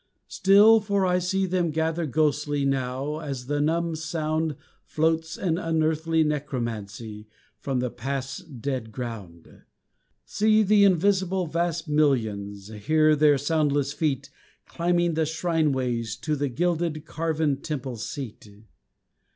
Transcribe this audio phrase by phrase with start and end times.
[0.29, 6.23] Still, for I see them gather ghostly Now, as the numb sound Floats, an unearthly
[6.23, 7.27] necromancy,
[7.59, 9.61] From the past's dead ground.
[10.25, 14.31] See the invisible vast millions, Hear their soundless feet
[14.65, 18.49] Climbing the shrine ways to the gilded Carven temple's seat.